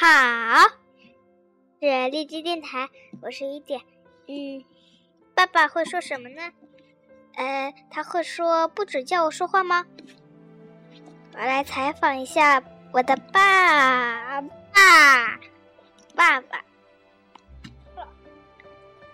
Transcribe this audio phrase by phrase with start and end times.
[0.00, 0.06] 好，
[1.80, 2.88] 这荔枝电台，
[3.20, 3.80] 我是一点。
[4.28, 4.64] 嗯，
[5.34, 6.52] 爸爸会说什么呢？
[7.34, 9.84] 呃，他会说不准叫我说话吗？
[11.34, 15.36] 我来采访一下我的爸爸，
[16.14, 16.64] 爸爸。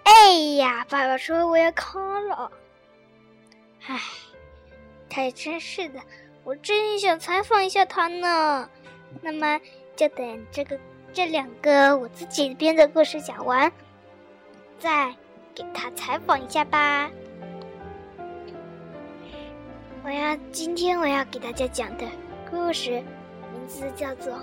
[0.02, 2.52] 哎呀，爸爸说我要考了。
[3.86, 3.98] 唉，
[5.08, 6.02] 他也真是的，
[6.44, 8.68] 我真想采访一下他呢。
[9.22, 9.58] 那么。
[9.96, 10.78] 就等这个
[11.12, 13.72] 这两个我自己编的故事讲完，
[14.78, 15.14] 再
[15.54, 17.10] 给他采访一下吧。
[20.04, 22.04] 我要今天我要给大家讲的
[22.50, 22.90] 故事
[23.52, 24.32] 名字叫做《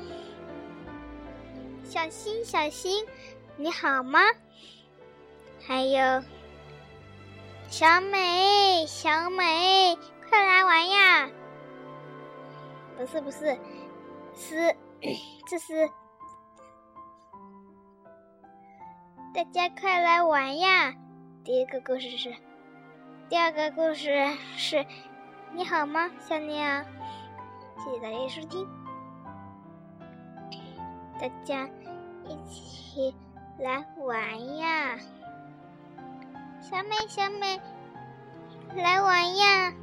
[1.83, 3.05] 小新小新
[3.57, 4.21] 你好吗》，
[5.67, 6.23] 还有
[7.67, 9.97] 小美小美
[10.29, 11.29] 快来玩呀！
[12.97, 13.57] 不是不是
[14.35, 14.75] 是。
[15.49, 15.89] 这是
[19.33, 20.93] 大家快来玩呀！
[21.43, 22.33] 第一个故事是，
[23.27, 24.85] 第二个故事是，
[25.53, 26.83] 你好吗，小鸟？
[27.79, 28.67] 谢谢大家收听，
[31.19, 31.67] 大家
[32.25, 33.15] 一起
[33.57, 34.99] 来玩呀！
[36.61, 37.59] 小美，小美，
[38.75, 39.73] 来玩呀！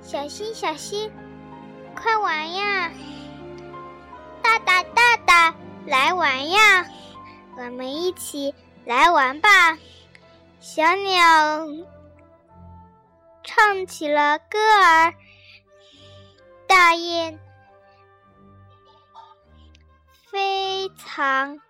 [0.00, 1.10] 小心，小心，
[1.96, 2.92] 快玩呀！
[5.86, 6.86] 来玩呀！
[7.56, 9.48] 我们一起来玩吧。
[10.60, 11.68] 小鸟
[13.44, 15.14] 唱起了歌儿，
[16.66, 17.38] 大雁
[20.30, 21.60] 非常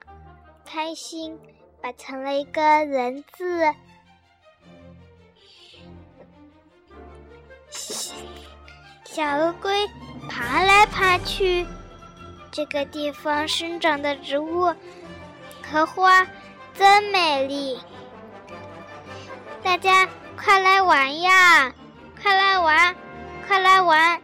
[0.64, 1.38] 开心，
[1.82, 3.74] 摆成了一个人字。
[9.04, 9.88] 小乌龟
[10.28, 11.66] 爬来爬去。
[12.50, 14.74] 这个地方生长的植物
[15.70, 16.26] 和花
[16.74, 17.78] 真美丽，
[19.62, 21.72] 大家快来玩呀！
[22.22, 22.96] 快来玩，
[23.46, 24.20] 快来玩！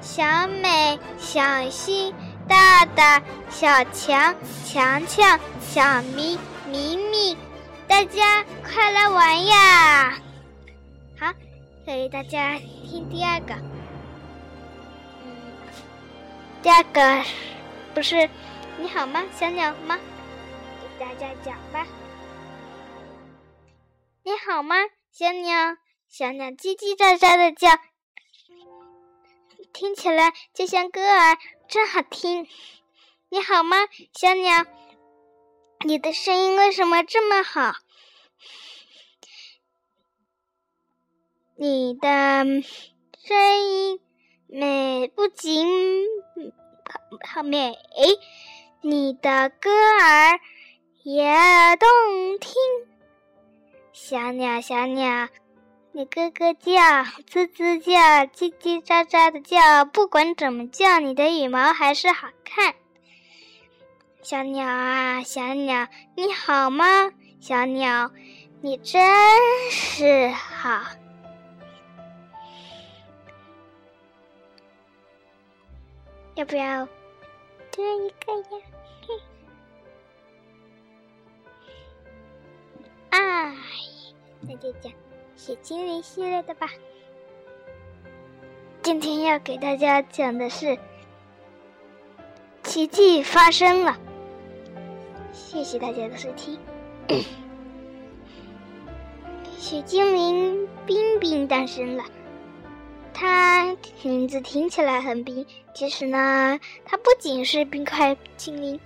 [0.00, 0.24] 小
[0.60, 1.40] 美、小
[1.70, 2.12] 新、
[2.48, 4.34] 大大、小强、
[4.64, 6.38] 强强、小明、
[6.68, 7.36] 明明，
[7.86, 10.14] 大家快来玩呀！
[11.18, 11.32] 好，
[11.86, 13.54] 给大家听第二个。
[16.60, 17.24] 第二个
[17.94, 18.28] 不是
[18.78, 19.98] 你好吗，小鸟吗？
[20.82, 21.86] 给大家讲吧。
[24.24, 24.76] 你好吗，
[25.12, 25.76] 小鸟？
[26.08, 27.68] 小鸟叽叽喳喳的叫，
[29.72, 32.48] 听起来就像歌儿，真好听。
[33.28, 33.76] 你好吗，
[34.12, 34.64] 小鸟？
[35.84, 37.74] 你的声音为什么这么好？
[41.56, 42.08] 你的
[43.24, 44.00] 声音。
[44.50, 45.68] 美不仅
[47.22, 47.76] 好美，
[48.80, 50.40] 你的歌儿
[51.02, 51.34] 也
[51.76, 51.88] 动
[52.40, 52.52] 听。
[53.92, 55.28] 小鸟，小鸟，
[55.92, 56.72] 你咯咯叫，
[57.30, 62.74] 吱吱叫，叽叽喳喳的叫，不管怎么叫，你的羽毛还是好看。
[64.22, 67.10] 小鸟啊，小鸟，你好吗？
[67.38, 68.10] 小鸟，
[68.62, 69.14] 你真
[69.70, 70.97] 是好。
[76.38, 76.86] 要不要
[77.72, 78.64] 多一个呀？
[83.10, 83.56] 哎，
[84.42, 84.92] 那就讲
[85.34, 86.70] 雪精灵系列的吧。
[88.82, 90.78] 今天要给大家讲的是
[92.62, 93.98] 奇迹发生了。
[95.32, 96.56] 谢谢大家的收听。
[99.58, 102.04] 雪精灵冰冰诞生了。
[103.20, 105.44] 它名字听起来很冰，
[105.74, 108.78] 其实呢，它不仅是冰块精灵，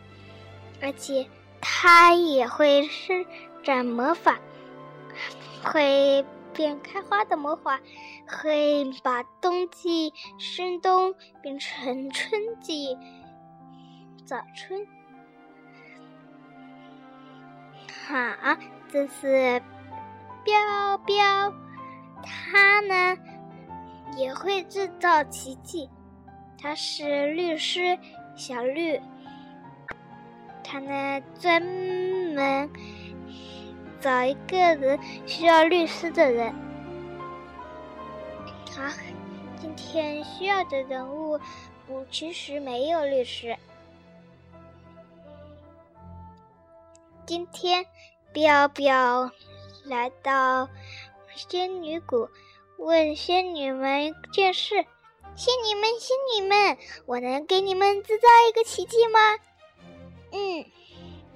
[0.80, 1.28] 而且
[1.60, 3.26] 它也会施
[3.62, 4.38] 展魔法，
[5.62, 6.24] 会
[6.54, 7.78] 变开花的魔法，
[8.26, 12.96] 会把冬季深冬变成春季
[14.24, 14.86] 早春。
[18.08, 18.56] 好，
[18.90, 19.60] 这是
[20.42, 21.52] 标标，
[22.22, 23.18] 它呢？
[24.16, 25.88] 也会制造奇迹。
[26.58, 27.98] 他是律师
[28.36, 29.00] 小绿，
[30.62, 32.70] 他呢专门
[34.00, 36.54] 找一个人需要律师的人。
[38.74, 38.82] 好，
[39.60, 41.38] 今天需要的人物，
[41.86, 43.56] 不，其实没有律师。
[47.26, 47.84] 今天，
[48.32, 49.30] 彪彪
[49.84, 50.68] 来到
[51.34, 52.28] 仙女谷。
[52.82, 54.74] 问仙女们一件事：
[55.36, 56.76] 仙女们，仙女们，
[57.06, 59.20] 我能给你们制造一个奇迹吗？
[60.32, 60.64] 嗯，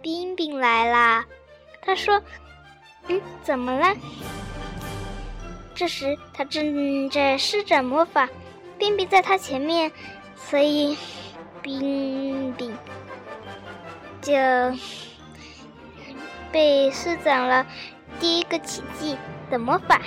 [0.02, 1.25] 冰冰来啦。
[1.82, 2.20] 他说
[3.06, 3.94] ：“嗯，怎么了？”
[5.76, 8.28] 这时他正在施展魔法，
[8.76, 9.93] 冰冰在他前面，
[10.34, 10.98] 所以
[11.62, 12.76] 冰冰
[14.20, 14.32] 就
[16.50, 17.64] 被施展了
[18.19, 19.16] 第一个奇迹
[19.48, 20.02] 的魔法。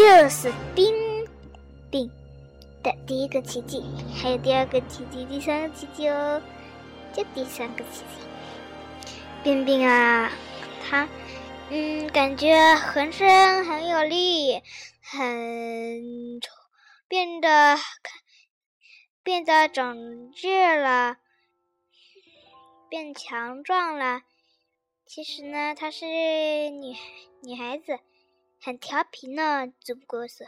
[0.00, 0.94] 就是冰
[1.90, 2.10] 冰
[2.82, 3.84] 的第一个奇迹，
[4.16, 6.40] 还有第二个奇迹、第三个奇迹哦。
[7.12, 9.14] 就第三个奇迹，
[9.44, 10.32] 冰冰啊，
[10.88, 11.06] 他
[11.68, 14.62] 嗯，感觉浑身很有力，
[15.02, 16.40] 很
[17.06, 17.76] 变得
[19.22, 21.18] 变得长智了，
[22.88, 24.22] 变强壮了。
[25.04, 26.96] 其实呢，她是女
[27.42, 27.98] 女孩子。
[28.62, 30.46] 很调皮呢，只不过是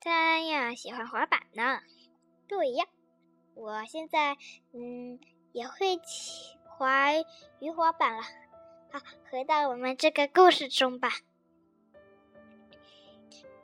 [0.00, 1.80] 他呀喜欢滑板呢，
[2.46, 2.86] 跟我一样。
[3.54, 4.36] 我现在
[4.72, 5.18] 嗯
[5.52, 7.10] 也会骑滑
[7.60, 8.22] 鱼滑板了。
[8.92, 9.00] 好，
[9.30, 11.08] 回到我们这个故事中吧。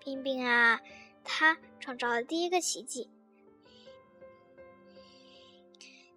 [0.01, 0.81] 冰冰啊，
[1.23, 3.11] 他创造了第一个奇迹。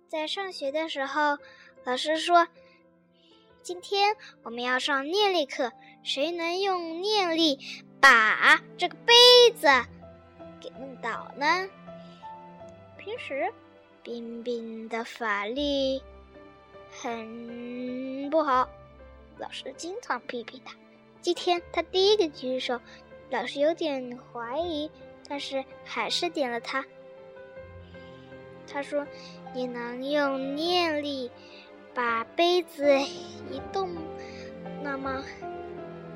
[0.08, 1.38] 在上学的时候，
[1.84, 2.48] 老师说，
[3.68, 5.74] 今天我们要上念力课。
[6.02, 7.60] 谁能用念力
[8.00, 9.14] 把这个杯
[9.54, 9.68] 子
[10.62, 11.68] 给弄倒呢？
[12.98, 13.54] 平时
[14.02, 16.02] 冰冰的法力
[16.90, 18.70] 很不好，
[19.38, 20.74] 老师经常批评他。
[21.20, 22.80] 今天他第一个举手，
[23.30, 24.90] 老师有点怀疑，
[25.28, 26.86] 但是还是点了他。
[28.66, 29.06] 他说
[29.54, 31.30] ：“你能用念力
[31.94, 32.98] 把杯子，
[34.98, 35.24] 吗？”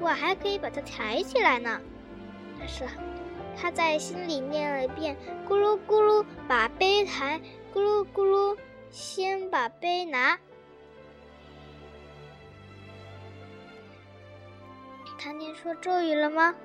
[0.02, 1.80] 我还可以把它抬起来呢，
[2.58, 2.84] 但是
[3.56, 5.16] 他在心里念了一遍
[5.48, 7.40] ：“咕噜咕噜，把杯抬；
[7.74, 8.58] 咕噜咕噜，
[8.90, 10.40] 先把杯拿。”
[15.24, 16.56] 他念说咒语了吗？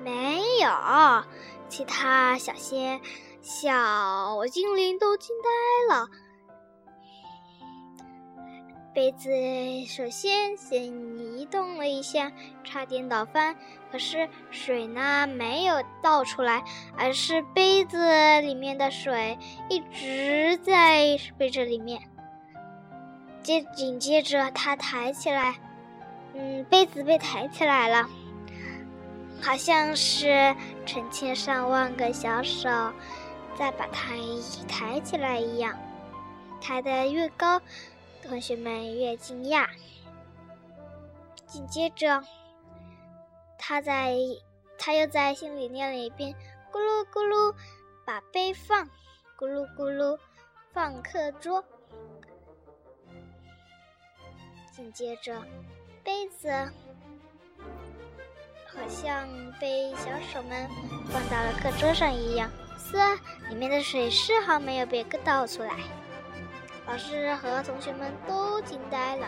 [0.00, 1.24] 没有，
[1.68, 3.00] 其他小仙、
[3.42, 6.08] 小精灵都惊呆了。
[8.94, 9.28] 杯子
[9.88, 10.84] 首先先
[11.36, 12.30] 移动了一下，
[12.62, 13.56] 差点倒翻。
[13.90, 16.62] 可是水呢没有倒出来，
[16.96, 17.98] 而是杯子
[18.40, 19.36] 里面的水
[19.68, 22.00] 一直在杯子里面。
[23.42, 25.56] 接紧接着，它抬起来，
[26.34, 28.08] 嗯，杯子被抬起来了，
[29.42, 30.54] 好像是
[30.86, 32.68] 成千上万个小手
[33.56, 34.14] 在把它
[34.68, 35.76] 抬起来一样，
[36.60, 37.60] 抬得越高。
[38.26, 39.68] 同学们越惊讶，
[41.46, 42.24] 紧接着，
[43.58, 44.16] 他在
[44.78, 46.34] 他又在心里念了一遍
[46.72, 47.54] ：“咕噜咕噜，
[48.04, 48.88] 把杯放；
[49.38, 50.18] 咕噜咕噜，
[50.72, 51.62] 放课桌。”
[54.72, 55.40] 紧接着，
[56.02, 56.50] 杯子
[58.66, 59.28] 好像
[59.60, 60.68] 被小手们
[61.10, 62.96] 放到了课桌上一样，是，
[63.48, 65.78] 里面的水丝毫没有被倒出来。
[66.86, 69.26] 老师和同学们都惊呆了。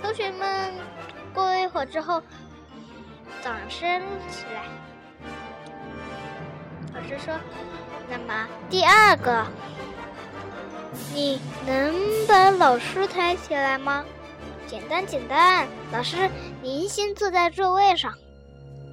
[0.00, 0.74] 同学们
[1.32, 2.22] 过一会儿之后，
[3.42, 4.64] 掌声起来。
[6.94, 7.34] 老师说
[8.10, 9.46] ：“那么第二个，
[11.14, 11.94] 你能
[12.26, 14.04] 把老师抬起来吗？”
[14.66, 15.66] 简单，简单。
[15.90, 16.28] 老师，
[16.62, 18.12] 您先坐在座位上。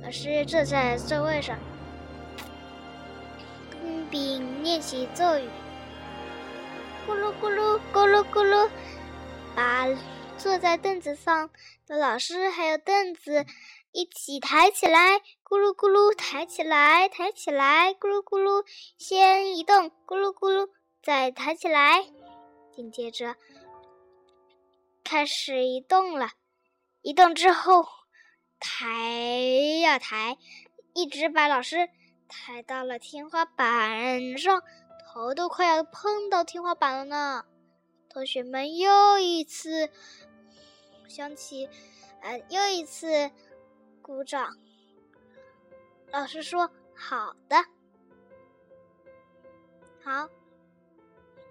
[0.03, 1.57] 老师坐在座位上，
[4.09, 5.49] 并练习咒语。
[7.07, 8.67] 咕噜咕噜咕噜咕噜，
[9.55, 9.85] 把
[10.39, 11.51] 坐在凳子上
[11.85, 13.45] 的老师还有凳子
[13.91, 18.65] 一起抬起来，咕噜咕噜抬起来，抬起来，咕噜咕噜
[18.97, 20.67] 先移动，咕噜咕噜
[21.03, 22.03] 再抬起来，
[22.75, 23.35] 紧接着
[25.03, 26.29] 开始移动了。
[27.03, 27.85] 移动之后，
[28.59, 28.83] 抬
[29.79, 30.37] 呀抬，
[30.95, 31.87] 一直把老师
[32.27, 34.63] 抬到了天花板上。
[35.15, 37.45] 头都快要碰到天花板了呢！
[38.09, 39.89] 同学们又一次
[41.07, 41.69] 想起，
[42.21, 43.31] 呃，又一次
[44.01, 44.57] 鼓掌。
[46.11, 47.55] 老师说：“好的，
[50.03, 50.27] 好，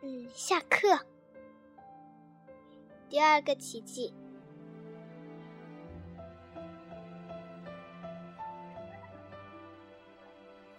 [0.02, 1.00] 嗯，下课。”
[3.08, 4.12] 第二个奇迹，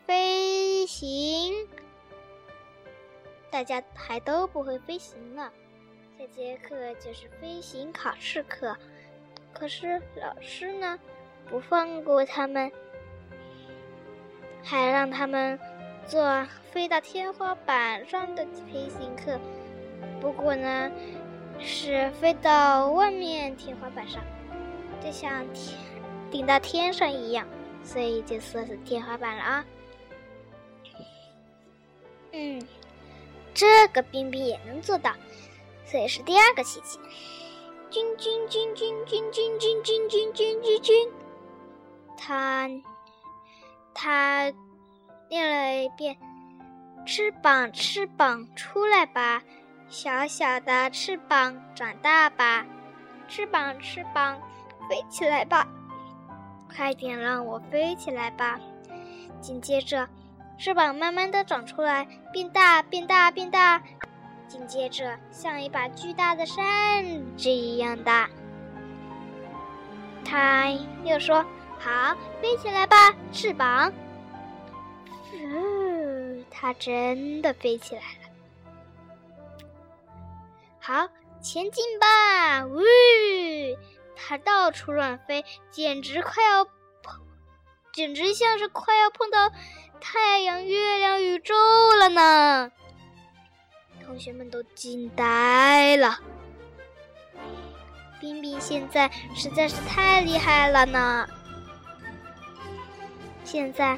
[0.05, 1.67] 飞行。
[3.51, 5.51] 大家还都不会飞行呢，
[6.17, 8.75] 这节课就是飞行考试课。
[9.53, 10.99] 可是老师呢，
[11.49, 12.71] 不放过他们。
[14.67, 15.59] 还让他们
[16.07, 19.39] 做飞到天花板上的飞行课。
[20.19, 20.91] 不过呢，
[21.59, 24.23] 是飞到外面天花板上，
[24.99, 25.77] 就像天
[26.31, 27.47] 顶到天上一样，
[27.83, 29.65] 所以就说是天花板了啊。
[32.31, 32.59] 嗯，
[33.55, 35.13] 这个冰冰也能做到，
[35.85, 36.99] 所以是第二个奇迹。
[37.89, 41.13] 君君君君君君君君君君君君，
[42.17, 42.69] 他
[43.93, 44.51] 他
[45.29, 46.17] 念了一遍
[47.07, 49.41] ：“翅膀翅膀出来吧，
[49.87, 52.65] 小小的翅膀长大吧，
[53.29, 54.37] 翅膀翅膀
[54.89, 55.65] 飞起来吧，
[56.75, 58.59] 快点让我飞起来吧。”
[59.39, 60.09] 紧接着。
[60.57, 63.81] 翅膀慢慢的长出来，变大，变大，变大，
[64.47, 67.03] 紧接着像一把巨大的扇
[67.37, 68.29] 子一样大。
[70.23, 70.69] 他
[71.03, 71.45] 又说
[71.77, 73.91] ：“好，飞起来吧，翅膀。”
[75.35, 78.29] 呜，它真的飞起来了。
[80.79, 81.09] 好，
[81.41, 82.65] 前进吧！
[82.65, 82.81] 呜，
[84.15, 86.63] 它到处乱飞，简直快要
[87.03, 87.21] 碰，
[87.91, 89.51] 简直像是快要碰到。
[89.99, 91.53] 太阳、月亮、宇宙
[91.99, 92.71] 了呢！
[94.05, 96.19] 同学们都惊呆了。
[98.19, 101.27] 冰冰现在实在是太厉害了呢。
[103.43, 103.97] 现在，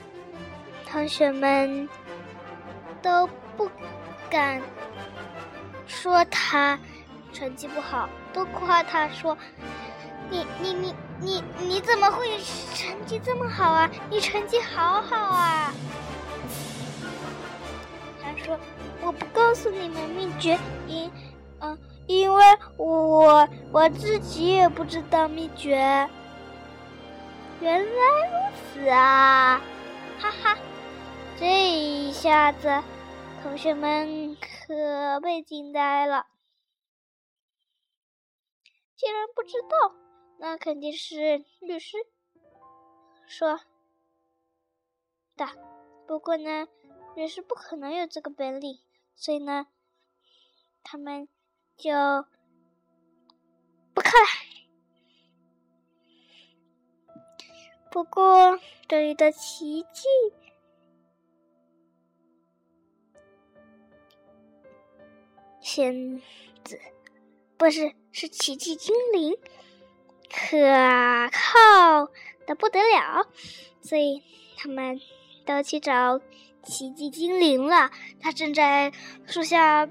[0.90, 1.88] 同学们
[3.02, 3.70] 都不
[4.30, 4.62] 敢
[5.88, 6.80] 说他
[7.32, 9.38] 成绩不好，都夸他说
[10.30, 12.38] ：“你、你、你、你、你怎么会
[12.74, 13.90] 成绩这么好啊？
[14.10, 15.74] 你成绩好好啊！”
[18.48, 18.58] 说
[19.02, 21.12] 我不告诉你们秘诀，因
[21.60, 21.78] 嗯，
[22.08, 22.44] 因为
[22.78, 25.76] 我我自己也不知道秘诀。
[27.60, 28.02] 原来
[28.32, 29.62] 如此啊，
[30.18, 30.58] 哈哈！
[31.38, 32.82] 这一下子，
[33.44, 36.26] 同学们可被惊呆了。
[38.96, 39.94] 既然不知道，
[40.40, 41.98] 那肯定是律师
[43.28, 43.60] 说
[45.36, 45.46] 的。
[46.08, 46.66] 不过呢。
[47.18, 48.78] 律师不可能有这个本领，
[49.16, 49.66] 所以呢，
[50.84, 51.28] 他们
[51.76, 51.92] 就
[53.96, 54.28] 不看了。
[57.90, 60.08] 不过这里的奇迹，
[65.60, 66.22] 仙
[66.64, 66.80] 子
[67.58, 69.36] 不是是奇迹精灵，
[70.30, 70.56] 可
[71.32, 72.12] 靠
[72.46, 73.28] 的不得了，
[73.82, 74.22] 所以
[74.56, 75.02] 他们
[75.48, 76.22] 都去找。
[76.68, 78.92] 奇迹精灵了，他正在
[79.26, 79.88] 树下，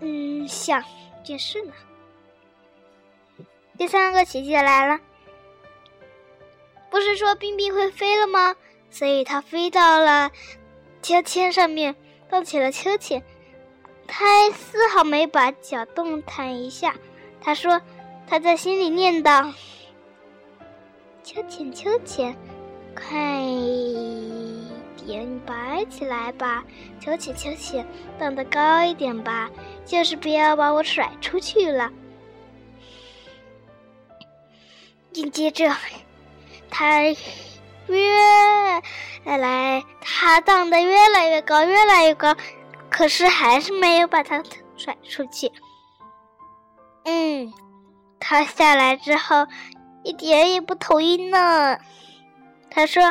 [0.00, 0.82] 嗯，想
[1.22, 1.72] 件事呢。
[3.78, 5.00] 第三个奇迹来了，
[6.90, 8.56] 不是说冰冰会飞了吗？
[8.90, 10.32] 所以他飞到了
[11.00, 11.94] 秋千上面，
[12.28, 13.22] 荡起了秋千。
[14.08, 16.96] 他丝毫没把脚动弹一下。
[17.40, 17.80] 他说
[18.26, 19.54] ：“他在心里念叨：
[21.22, 22.36] 秋千，秋千。”
[22.98, 23.16] 快
[25.06, 26.64] 点摆起来吧，
[27.00, 27.84] 求起求起，
[28.18, 29.48] 荡得高一点吧，
[29.86, 31.90] 就是不要把我甩出去了。
[35.12, 35.74] 紧接着，
[36.68, 37.02] 他
[37.86, 38.04] 越
[39.24, 42.36] 来，他荡得越来越高，越来越高，
[42.90, 44.42] 可是还是没有把他
[44.76, 45.50] 甩出去。
[47.04, 47.52] 嗯，
[48.20, 49.46] 他下来之后
[50.02, 51.78] 一点也不头晕呢。
[52.78, 53.02] 他说：“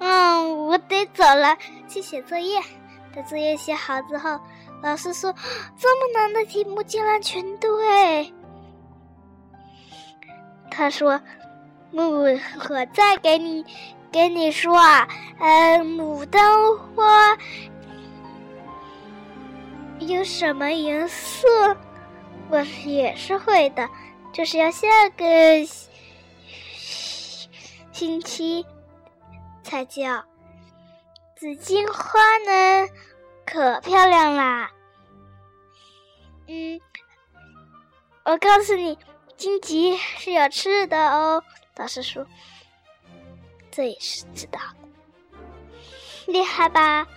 [0.00, 1.56] 嗯，我得走了，
[1.88, 2.60] 去写作业。
[3.14, 4.38] 等作业写好之后，
[4.82, 5.34] 老师说
[5.78, 8.30] 这么难的题目竟然全对。”
[10.70, 11.18] 他说
[11.90, 13.64] ：“木，我再给你，
[14.12, 15.08] 给你说啊，
[15.40, 16.42] 呃，牡丹
[16.76, 17.34] 花
[20.00, 21.48] 有什么颜色？
[22.50, 23.88] 我也是会的，
[24.34, 25.24] 就是要下个。”
[27.96, 28.66] 星期
[29.62, 30.22] 才叫
[31.34, 32.90] 紫荆花呢，
[33.46, 34.70] 可漂亮啦！
[36.46, 36.78] 嗯，
[38.26, 38.98] 我告诉你，
[39.38, 41.42] 荆棘是有刺的哦。
[41.76, 42.26] 老师说，
[43.70, 44.60] 这也是知道，
[46.26, 47.08] 厉害吧？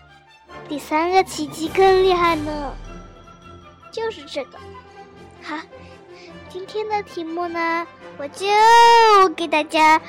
[0.69, 2.73] 第三个奇迹更厉害呢，
[3.91, 4.57] 就是这个。
[5.43, 5.59] 好，
[6.47, 7.85] 今天的题目呢，
[8.17, 8.47] 我就
[9.35, 10.01] 给大家。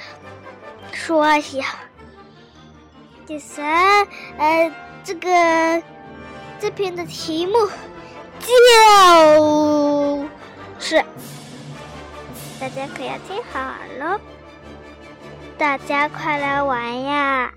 [0.93, 1.65] 说一下，
[3.27, 4.07] 第三，
[4.39, 5.83] 呃，这个
[6.61, 7.53] 这篇的题目
[8.39, 8.53] 就
[10.79, 11.05] 是
[12.61, 13.59] 大家可要听好
[13.99, 14.21] 了。
[15.59, 17.53] 大家快来玩呀！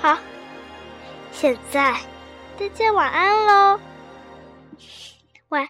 [0.00, 0.18] 好，
[1.32, 1.96] 现在
[2.58, 3.80] 大家晚安喽。
[5.52, 5.68] 乖